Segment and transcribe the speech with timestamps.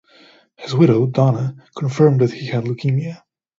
[0.55, 3.21] His widow, Donna, confirmed that he had leukemia.